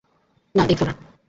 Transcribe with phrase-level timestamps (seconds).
[0.55, 1.11] না, দেখত না।